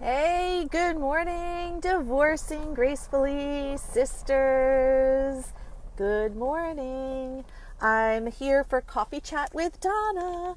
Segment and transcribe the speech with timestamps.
[0.00, 5.52] Hey, good morning, divorcing gracefully sisters.
[5.96, 7.44] Good morning.
[7.80, 10.54] I'm here for coffee chat with Donna.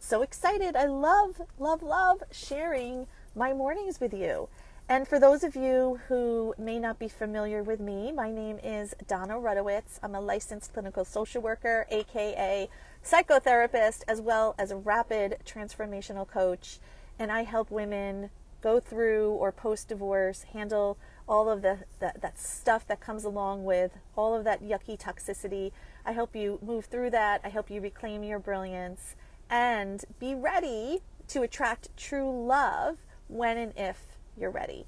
[0.00, 0.74] So excited.
[0.74, 3.06] I love, love, love sharing
[3.36, 4.48] my mornings with you.
[4.88, 8.92] And for those of you who may not be familiar with me, my name is
[9.06, 10.00] Donna Rutowicz.
[10.02, 12.68] I'm a licensed clinical social worker, aka
[13.04, 16.80] psychotherapist, as well as a rapid transformational coach.
[17.20, 18.30] And I help women
[18.64, 20.96] go through or post divorce handle
[21.28, 25.70] all of the, the, that stuff that comes along with all of that yucky toxicity.
[26.06, 27.42] I help you move through that.
[27.44, 29.16] I help you reclaim your brilliance
[29.50, 32.96] and be ready to attract true love
[33.28, 34.86] when and if you're ready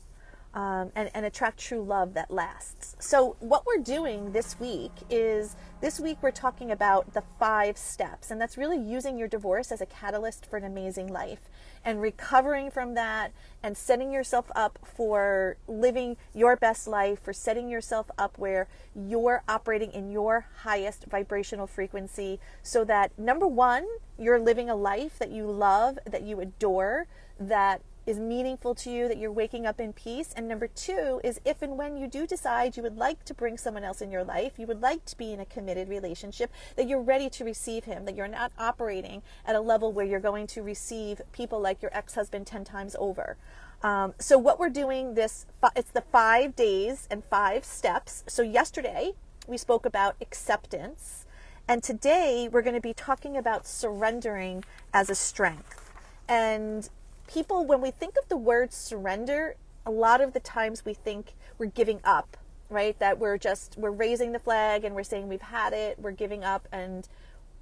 [0.56, 2.96] um, and, and attract true love that lasts.
[2.98, 8.30] So, what we're doing this week is this week we're talking about the five steps,
[8.30, 11.50] and that's really using your divorce as a catalyst for an amazing life
[11.84, 13.32] and recovering from that
[13.62, 19.42] and setting yourself up for living your best life, for setting yourself up where you're
[19.46, 23.86] operating in your highest vibrational frequency so that number one,
[24.18, 27.06] you're living a life that you love, that you adore,
[27.38, 30.32] that is meaningful to you, that you're waking up in peace.
[30.36, 33.58] And number two is if and when you do decide you would like to bring
[33.58, 36.88] someone else in your life, you would like to be in a committed relationship, that
[36.88, 40.46] you're ready to receive him, that you're not operating at a level where you're going
[40.46, 43.36] to receive people like your ex husband 10 times over.
[43.82, 48.24] Um, so, what we're doing this, it's the five days and five steps.
[48.26, 49.12] So, yesterday
[49.46, 51.24] we spoke about acceptance.
[51.68, 55.90] And today we're going to be talking about surrendering as a strength.
[56.28, 56.88] And
[57.26, 61.34] people, when we think of the word surrender, a lot of the times we think
[61.58, 62.36] we're giving up,
[62.68, 62.98] right?
[62.98, 66.44] That we're just, we're raising the flag and we're saying we've had it, we're giving
[66.44, 67.08] up, and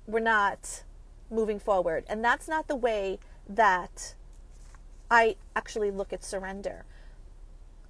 [0.07, 0.85] we're not
[1.31, 2.05] moving forward.
[2.09, 4.15] And that's not the way that
[5.11, 6.85] I actually look at surrender.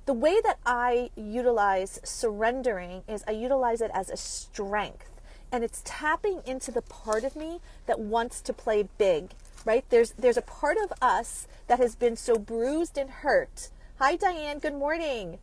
[0.06, 5.10] The way that I utilize surrendering is I utilize it as a strength.
[5.50, 9.30] And it's tapping into the part of me that wants to play big
[9.64, 9.84] right?
[9.88, 13.70] There's there's a part of us that has been so bruised and hurt.
[13.98, 15.38] Hi Diane, good morning.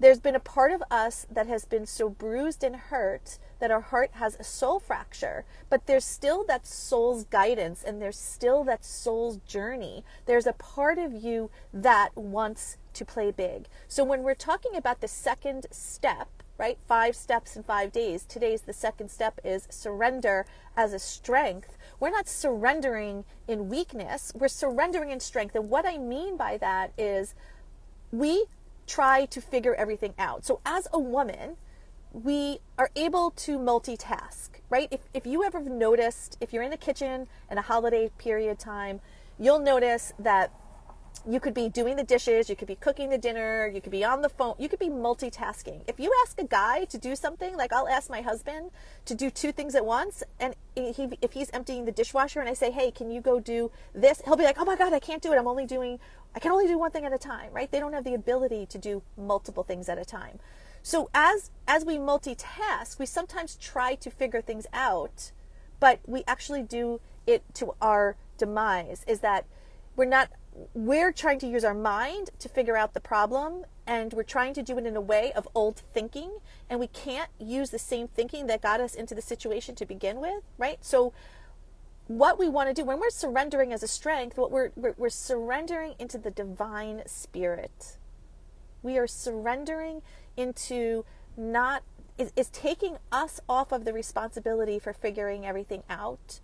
[0.00, 3.80] There's been a part of us that has been so bruised and hurt that our
[3.80, 8.84] heart has a soul fracture, but there's still that soul's guidance and there's still that
[8.84, 10.04] soul's journey.
[10.26, 13.66] There's a part of you that wants to play big.
[13.88, 16.28] So when we're talking about the second step,
[16.58, 16.78] right?
[16.86, 18.24] Five steps in five days.
[18.24, 20.44] Today's the second step is surrender
[20.76, 25.54] as a strength we're not surrendering in weakness, we're surrendering in strength.
[25.54, 27.34] And what I mean by that is
[28.12, 28.46] we
[28.86, 30.44] try to figure everything out.
[30.44, 31.56] So as a woman,
[32.12, 34.88] we are able to multitask, right?
[34.90, 39.00] If, if you ever noticed, if you're in the kitchen in a holiday period time,
[39.38, 40.52] you'll notice that
[41.26, 44.04] you could be doing the dishes, you could be cooking the dinner, you could be
[44.04, 45.82] on the phone, you could be multitasking.
[45.86, 48.70] If you ask a guy to do something, like I'll ask my husband
[49.06, 52.54] to do two things at once, and he, if he's emptying the dishwasher and I
[52.54, 54.20] say, hey, can you go do this?
[54.24, 55.38] He'll be like, oh my God, I can't do it.
[55.38, 55.98] I'm only doing,
[56.34, 57.70] I can only do one thing at a time, right?
[57.70, 60.38] They don't have the ability to do multiple things at a time.
[60.82, 65.32] So as, as we multitask, we sometimes try to figure things out,
[65.80, 69.44] but we actually do it to our demise is that
[69.96, 70.30] we're not
[70.74, 74.62] we're trying to use our mind to figure out the problem and we're trying to
[74.62, 76.38] do it in a way of old thinking
[76.68, 80.20] and we can't use the same thinking that got us into the situation to begin
[80.20, 80.78] with right?
[80.84, 81.12] So
[82.06, 85.08] what we want to do when we're surrendering as a strength what we're, we're, we're
[85.08, 87.98] surrendering into the divine spirit.
[88.82, 90.02] We are surrendering
[90.36, 91.04] into
[91.36, 91.82] not
[92.16, 96.40] is, is taking us off of the responsibility for figuring everything out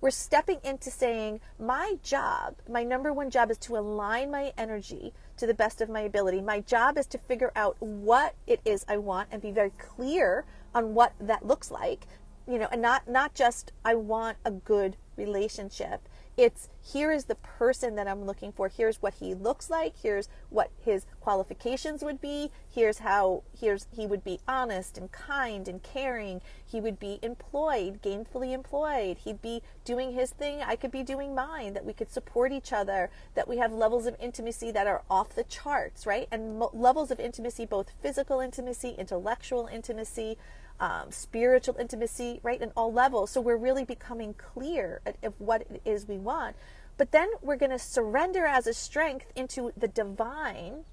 [0.00, 5.12] we're stepping into saying, my job, my number one job is to align my energy
[5.36, 6.40] to the best of my ability.
[6.40, 10.44] My job is to figure out what it is I want and be very clear
[10.74, 12.06] on what that looks like.
[12.46, 16.00] You know, and not not just I want a good relationship
[16.38, 18.68] it's here is the person that I'm looking for.
[18.68, 19.94] Here's what he looks like.
[20.02, 22.50] Here's what his qualifications would be.
[22.68, 26.40] Here's how here's he would be honest and kind and caring.
[26.64, 29.18] He would be employed, gainfully employed.
[29.18, 30.62] He'd be doing his thing.
[30.62, 31.74] I could be doing mine.
[31.74, 33.10] That we could support each other.
[33.34, 36.26] That we have levels of intimacy that are off the charts, right?
[36.32, 40.38] And mo- levels of intimacy, both physical intimacy, intellectual intimacy
[40.80, 43.30] um, spiritual intimacy, right, in all levels.
[43.30, 46.56] So we're really becoming clear of what it is we want.
[46.98, 50.84] But then we're going to surrender as a strength into the divine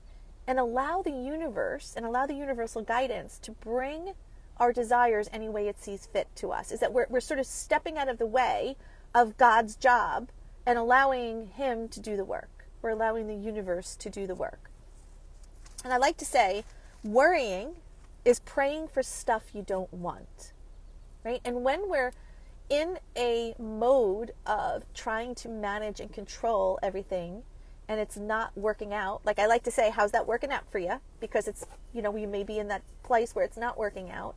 [0.48, 4.14] and allow the universe and allow the universal guidance to bring
[4.58, 6.72] our desires any way it sees fit to us.
[6.72, 8.78] Is that we're, we're sort of stepping out of the way
[9.14, 10.30] of God's job
[10.66, 12.56] and allowing Him to do the work
[12.86, 14.70] we're allowing the universe to do the work.
[15.84, 16.64] And I like to say,
[17.04, 17.78] worrying
[18.24, 20.52] is praying for stuff you don't want.
[21.24, 21.42] Right?
[21.44, 22.12] And when we're
[22.70, 27.44] in a mode of trying to manage and control everything
[27.88, 30.80] and it's not working out, like I like to say, how's that working out for
[30.80, 31.00] you?
[31.20, 34.36] Because it's, you know, you may be in that place where it's not working out.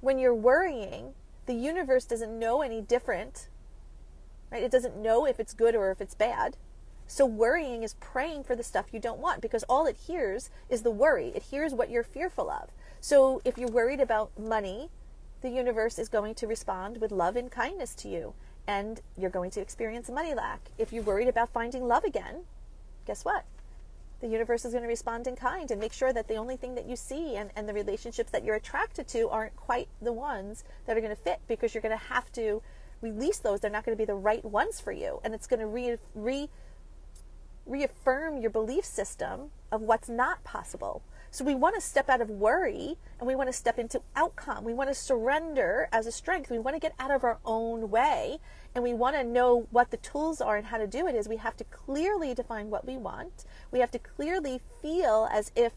[0.00, 1.12] When you're worrying,
[1.44, 3.48] the universe doesn't know any different,
[4.50, 4.62] right?
[4.62, 6.56] It doesn't know if it's good or if it's bad.
[7.06, 10.82] So worrying is praying for the stuff you don't want because all it hears is
[10.82, 11.32] the worry.
[11.34, 12.70] It hears what you're fearful of.
[13.00, 14.90] So if you're worried about money,
[15.42, 18.34] the universe is going to respond with love and kindness to you,
[18.66, 20.70] and you're going to experience money lack.
[20.78, 22.44] If you're worried about finding love again,
[23.06, 23.44] guess what?
[24.20, 26.74] The universe is going to respond in kind and make sure that the only thing
[26.74, 30.62] that you see and, and the relationships that you're attracted to aren't quite the ones
[30.86, 32.62] that are going to fit because you're going to have to
[33.00, 33.60] release those.
[33.60, 35.20] They're not going to be the right ones for you.
[35.24, 36.50] And it's going to re, re,
[37.64, 41.02] reaffirm your belief system of what's not possible.
[41.32, 44.64] So we want to step out of worry and we want to step into outcome.
[44.64, 46.50] We want to surrender as a strength.
[46.50, 48.38] We want to get out of our own way
[48.74, 51.28] and we want to know what the tools are and how to do it is
[51.28, 53.44] we have to clearly define what we want.
[53.70, 55.72] We have to clearly feel as if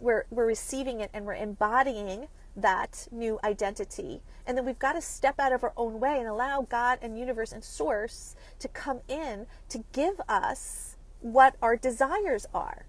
[0.00, 4.22] we're we're receiving it and we're embodying that new identity.
[4.46, 7.18] And then we've got to step out of our own way and allow God and
[7.18, 12.86] universe and source to come in to give us what our desires are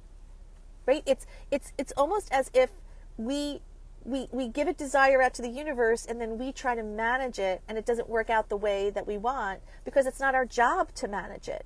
[0.88, 1.04] right?
[1.06, 2.72] It's it's it's almost as if
[3.18, 3.62] we
[4.04, 7.38] we we give a desire out to the universe and then we try to manage
[7.38, 10.46] it and it doesn't work out the way that we want because it's not our
[10.46, 11.66] job to manage it.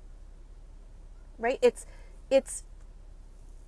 [1.38, 1.58] Right?
[1.62, 1.86] It's
[2.30, 2.64] it's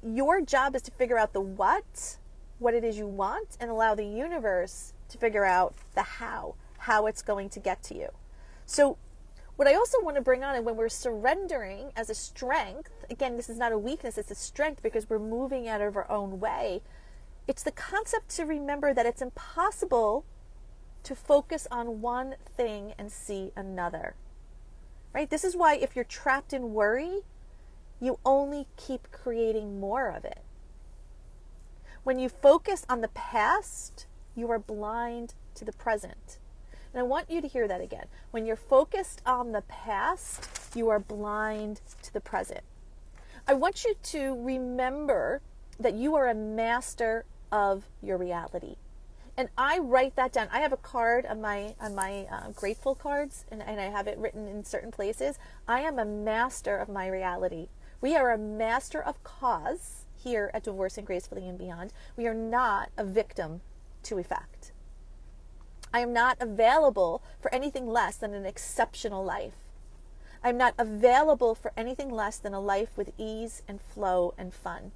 [0.05, 2.19] your job is to figure out the what,
[2.59, 7.07] what it is you want and allow the universe to figure out the how, how
[7.07, 8.09] it's going to get to you.
[8.67, 8.99] So
[9.57, 13.37] what I also want to bring on, and when we're surrendering as a strength, again,
[13.37, 16.41] this is not a weakness, it's a strength because we're moving out of our own
[16.41, 16.83] way.
[17.47, 20.25] It's the concept to remember that it's impossible
[21.05, 24.15] to focus on one thing and see another.
[25.13, 25.31] Right?
[25.31, 27.21] This is why if you're trapped in worry,
[28.01, 30.41] you only keep creating more of it.
[32.03, 36.39] When you focus on the past, you are blind to the present.
[36.95, 38.07] And I want you to hear that again.
[38.31, 42.61] When you're focused on the past, you are blind to the present.
[43.49, 45.43] I want you to remember
[45.81, 48.77] that you are a master of your reality.
[49.37, 50.47] And I write that down.
[50.53, 54.07] I have a card on my on my uh, grateful cards, and, and I have
[54.07, 55.37] it written in certain places.
[55.67, 57.67] I am a master of my reality.
[58.01, 61.93] We are a master of cause here at Divorcing Gracefully and Beyond.
[62.17, 63.63] We are not a victim
[64.05, 64.71] to effect.
[65.95, 69.55] I am not available for anything less than an exceptional life.
[70.43, 74.91] I'm not available for anything less than a life with ease and flow and fun.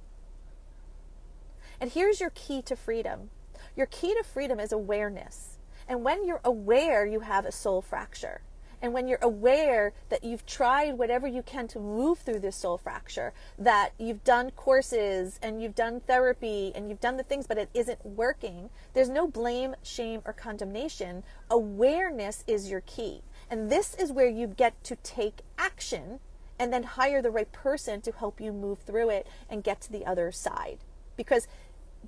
[1.79, 3.29] And here's your key to freedom
[3.77, 5.57] your key to freedom is awareness.
[5.87, 8.41] And when you're aware, you have a soul fracture.
[8.81, 12.77] And when you're aware that you've tried whatever you can to move through this soul
[12.77, 17.57] fracture, that you've done courses and you've done therapy and you've done the things, but
[17.57, 21.23] it isn't working, there's no blame, shame, or condemnation.
[21.49, 23.21] Awareness is your key.
[23.49, 26.19] And this is where you get to take action
[26.57, 29.91] and then hire the right person to help you move through it and get to
[29.91, 30.79] the other side.
[31.15, 31.47] Because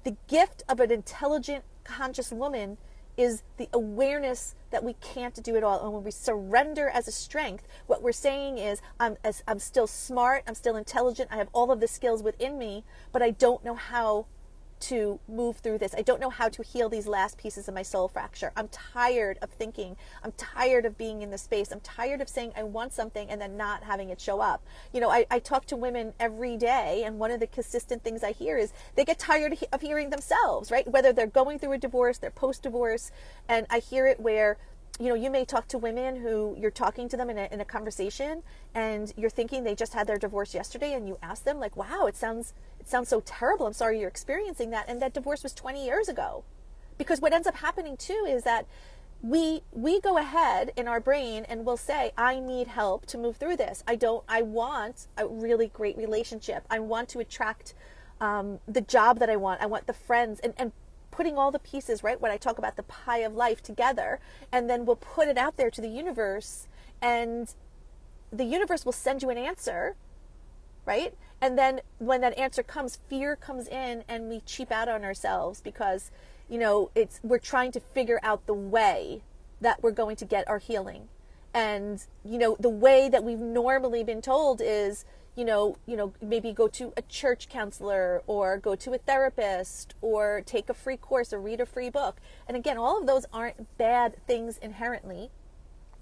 [0.04, 2.78] the gift of an intelligent, conscious woman
[3.22, 5.84] is the awareness that we can't do it all.
[5.84, 10.44] And when we surrender as a strength, what we're saying is, I'm, I'm still smart,
[10.48, 13.76] I'm still intelligent, I have all of the skills within me, but I don't know
[13.76, 14.26] how
[14.82, 15.94] to move through this.
[15.96, 18.52] I don't know how to heal these last pieces of my soul fracture.
[18.56, 19.96] I'm tired of thinking.
[20.24, 21.72] I'm tired of being in the space.
[21.72, 24.64] I'm tired of saying I want something and then not having it show up.
[24.94, 28.24] You know, I, I talk to women every day, and one of the consistent things
[28.24, 30.88] I hear is they get tired of hearing themselves, right?
[30.88, 33.12] Whether they're going through a divorce, they're post divorce,
[33.48, 34.58] and I hear it where
[35.00, 37.62] you know, you may talk to women who you're talking to them in a, in
[37.62, 38.44] a conversation
[38.76, 42.06] and you're thinking they just had their divorce yesterday and you ask them like, wow,
[42.08, 43.66] it sounds, it sounds so terrible.
[43.66, 44.86] I'm sorry you're experiencing that.
[44.88, 46.44] And that divorce was 20 years ago.
[46.98, 48.68] Because what ends up happening too is that
[49.24, 53.38] we we go ahead in our brain and we'll say i need help to move
[53.38, 57.76] through this i don't i want a really great relationship i want to attract
[58.20, 60.72] um, the job that i want i want the friends and, and
[61.12, 62.20] putting all the pieces, right?
[62.20, 64.20] When I talk about the pie of life together,
[64.52, 66.68] and then we'll put it out there to the universe,
[67.02, 67.54] and
[68.32, 69.96] the universe will send you an answer,
[70.86, 71.14] right?
[71.42, 75.62] And then when that answer comes, fear comes in, and we cheap out on ourselves
[75.62, 76.12] because,
[76.50, 79.24] you know, it's we're trying to figure out the way
[79.60, 81.10] that we're going to get our healing.
[81.54, 85.04] And, you know, the way that we've normally been told is
[85.36, 89.96] you know, you know, maybe go to a church counselor or go to a therapist
[90.02, 92.18] or take a free course or read a free book.
[92.48, 95.30] And again, all of those aren't bad things inherently.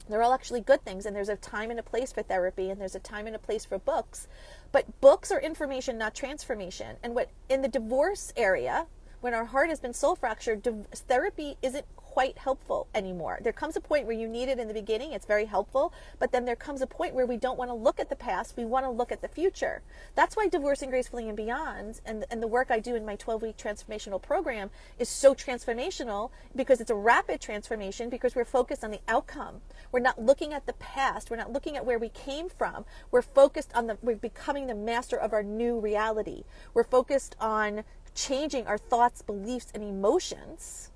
[0.09, 2.81] They're all actually good things, and there's a time and a place for therapy, and
[2.81, 4.27] there's a time and a place for books.
[4.71, 6.95] But books are information, not transformation.
[7.03, 8.87] And what in the divorce area,
[9.21, 13.39] when our heart has been soul fractured, therapy isn't quite helpful anymore.
[13.43, 16.31] There comes a point where you need it in the beginning, it's very helpful, but
[16.31, 18.65] then there comes a point where we don't want to look at the past, we
[18.65, 19.83] want to look at the future.
[20.15, 23.43] That's why Divorcing Gracefully and Beyond and, and the work I do in my 12
[23.43, 28.89] week transformational program is so transformational because it's a rapid transformation because we're focused on
[28.89, 29.61] the outcome.
[29.91, 32.85] We're not looking at the past, we're not looking at where we came from.
[33.11, 36.43] We're focused on the, we're becoming the master of our new reality.
[36.73, 37.83] We're focused on
[38.15, 40.88] changing our thoughts, beliefs, and emotions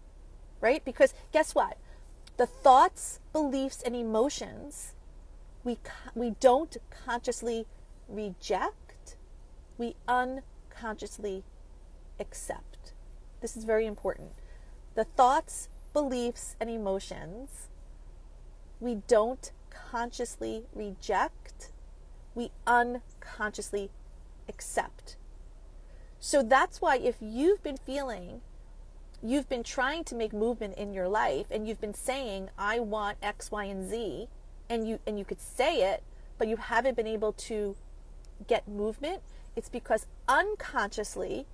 [0.64, 0.84] right?
[0.84, 1.78] Because guess what?
[2.38, 4.94] The thoughts, beliefs, and emotions
[5.64, 5.78] we,
[6.14, 7.66] we don't consciously
[8.08, 9.16] reject,
[9.78, 11.44] we unconsciously
[12.20, 12.94] accept.
[13.42, 14.32] This is very important.
[14.96, 17.70] The thoughts, beliefs, and emotions
[18.80, 21.72] we don't consciously reject,
[22.36, 23.90] we unconsciously
[24.50, 25.16] accept.
[26.20, 28.42] So that's why if you've been feeling
[29.24, 33.18] you've been trying to make movement in your life and you've been saying i want
[33.22, 34.28] x y and z
[34.70, 36.04] and you and you could say it
[36.38, 37.76] but you haven't been able to
[38.48, 39.22] get movement
[39.56, 41.46] it's because unconsciously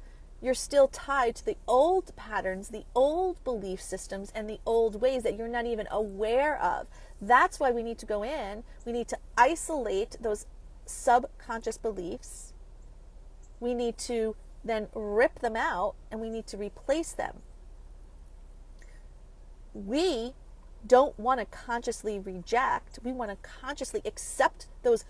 [0.42, 5.24] you're still tied to the old patterns the old belief systems and the old ways
[5.24, 6.88] that you're not even aware of.
[7.22, 8.64] That's why we need to go in.
[8.86, 10.46] We need to isolate those
[10.86, 12.54] subconscious beliefs.
[13.60, 17.42] We need to then rip them out and we need to replace them
[19.74, 20.34] we
[20.86, 23.00] don't want to consciously reject.
[23.04, 25.06] We want to consciously accept those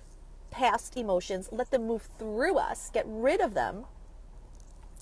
[0.51, 3.86] past emotions, let them move through us, get rid of them,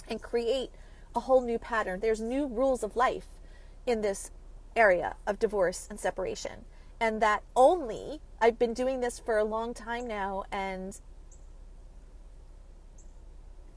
[0.09, 0.71] and create
[1.15, 1.99] a whole new pattern.
[1.99, 3.27] There's new rules of life
[3.85, 4.31] in this
[4.75, 6.65] area of divorce and separation.
[6.99, 10.99] And that only, I've been doing this for a long time now, and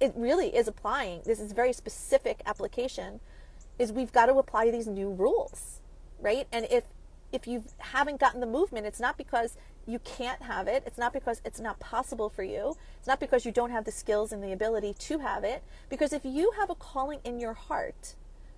[0.01, 1.23] it really is applying.
[1.25, 3.21] This is very specific application
[3.81, 5.81] is we've got to apply these new rules,
[6.21, 6.47] right?
[6.53, 6.85] And if
[7.33, 9.57] if you haven't gotten the movement, it's not because
[9.87, 10.83] you can't have it.
[10.85, 12.77] It's not because it's not possible for you.
[12.99, 15.63] It's not because you don't have the skills and the ability to have it.
[15.89, 18.17] Because if you have a calling in your heart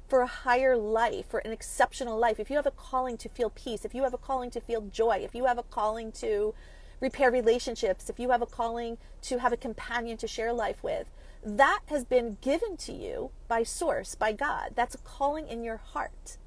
[0.09, 3.51] for a higher life, for an exceptional life, if you have a calling to feel
[3.51, 6.55] peace, if you have a calling to feel joy, if you have a calling to
[7.01, 11.11] repair relationships, if you have a calling to have a companion to share life with,
[11.45, 14.73] that has been given to you by source, by God.
[14.75, 16.39] That's a calling in your heart.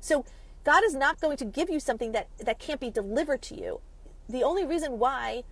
[0.00, 0.24] So
[0.64, 3.80] God is not going to give you something that, that can't be delivered to you.
[4.28, 5.44] The only reason why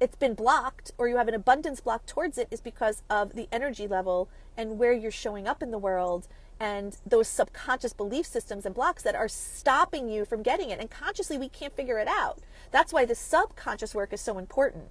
[0.00, 3.48] it's been blocked or you have an abundance block towards it is because of the
[3.50, 8.64] energy level and where you're showing up in the world and those subconscious belief systems
[8.64, 10.80] and blocks that are stopping you from getting it.
[10.80, 12.38] And consciously, we can't figure it out.
[12.70, 14.86] That's why the subconscious work is so important.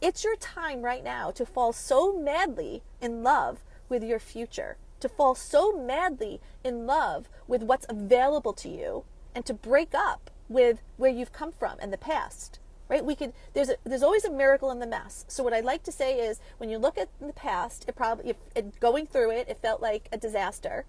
[0.00, 5.08] It's your time right now to fall so madly in love with your future, to
[5.08, 10.82] fall so madly in love with what's available to you, and to break up with
[10.98, 12.60] where you've come from in the past.
[12.88, 13.04] Right?
[13.04, 13.32] We could.
[13.54, 15.24] There's a, there's always a miracle in the mess.
[15.28, 18.34] So what I'd like to say is, when you look at the past, it probably
[18.54, 20.86] it, going through it, it felt like a disaster,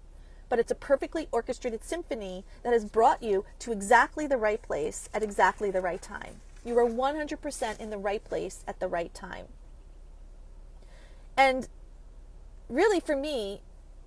[0.48, 5.08] but it's a perfectly orchestrated symphony that has brought you to exactly the right place
[5.12, 6.40] at exactly the right time.
[6.64, 9.46] You are 100% in the right place at the right time.
[11.36, 11.68] And
[12.68, 13.62] really, for me,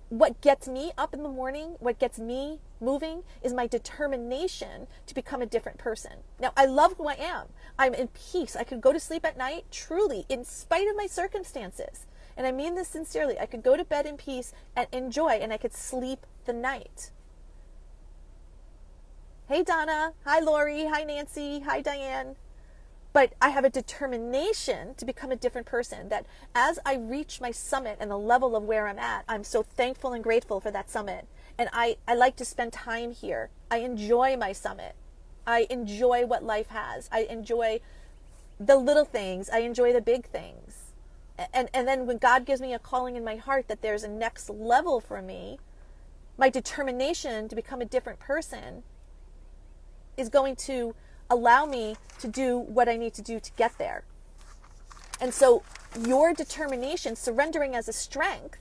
[0.08, 5.14] what gets me up in the morning, what gets me moving, is my determination to
[5.14, 6.12] become a different person.
[6.38, 7.48] Now, I love who I am.
[7.78, 8.54] I'm in peace.
[8.54, 12.06] I could go to sleep at night, truly, in spite of my circumstances.
[12.36, 13.38] And I mean this sincerely.
[13.38, 17.10] I could go to bed in peace and enjoy, and I could sleep the night.
[19.48, 20.12] Hey, Donna.
[20.24, 20.86] Hi, Lori.
[20.86, 21.60] Hi, Nancy.
[21.60, 22.36] Hi, Diane
[23.14, 26.08] but I have a determination to become a different person.
[26.08, 29.62] That as I reach my summit and the level of where I'm at, I'm so
[29.62, 31.28] thankful and grateful for that summit.
[31.56, 33.50] And I, I like to spend time here.
[33.70, 34.96] I enjoy my summit.
[35.46, 37.08] I enjoy what life has.
[37.12, 37.80] I enjoy
[38.58, 39.48] the little things.
[39.48, 40.90] I enjoy the big things.
[41.52, 44.08] And, and then when God gives me a calling in my heart that there's a
[44.08, 45.60] next level for me,
[46.36, 48.82] my determination to become a different person
[50.16, 50.96] is going to
[51.30, 54.04] allow me to do what I need to do to get there.
[55.20, 55.62] And so
[56.06, 58.58] your determination, surrendering as a strength,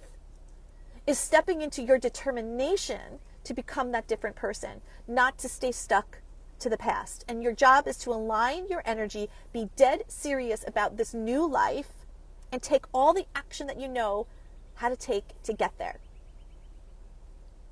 [1.05, 6.19] is stepping into your determination to become that different person, not to stay stuck,
[6.59, 7.25] to the past.
[7.27, 11.89] And your job is to align your energy, be dead serious about this new life,
[12.51, 14.27] and take all the action that you know
[14.75, 15.99] how to take to get there.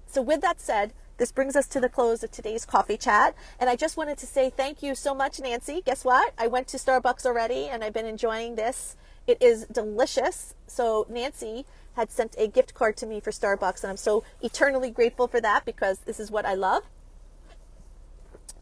[0.07, 3.35] So, with that said, this brings us to the close of today's coffee chat.
[3.59, 5.81] And I just wanted to say thank you so much, Nancy.
[5.85, 6.33] Guess what?
[6.37, 8.95] I went to Starbucks already and I've been enjoying this.
[9.27, 10.55] It is delicious.
[10.67, 11.65] So, Nancy
[11.95, 15.41] had sent a gift card to me for Starbucks, and I'm so eternally grateful for
[15.41, 16.83] that because this is what I love.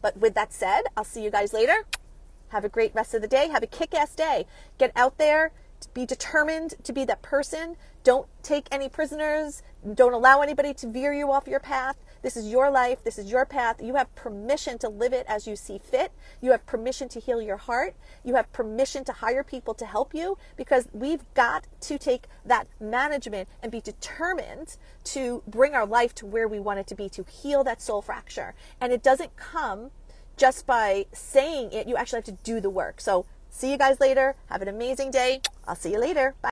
[0.02, 1.84] But with that said, I'll see you guys later.
[2.48, 3.48] Have a great rest of the day.
[3.48, 4.46] Have a kick ass day.
[4.78, 5.52] Get out there,
[5.88, 7.76] be determined to be that person.
[8.02, 9.62] Don't take any prisoners.
[9.94, 11.96] Don't allow anybody to veer you off your path.
[12.22, 13.02] This is your life.
[13.02, 13.82] This is your path.
[13.82, 16.12] You have permission to live it as you see fit.
[16.40, 17.94] You have permission to heal your heart.
[18.24, 22.66] You have permission to hire people to help you because we've got to take that
[22.78, 27.08] management and be determined to bring our life to where we want it to be,
[27.10, 28.54] to heal that soul fracture.
[28.80, 29.90] And it doesn't come
[30.36, 31.86] just by saying it.
[31.86, 33.00] You actually have to do the work.
[33.00, 34.34] So see you guys later.
[34.48, 35.40] Have an amazing day.
[35.66, 36.34] I'll see you later.
[36.42, 36.48] Bye.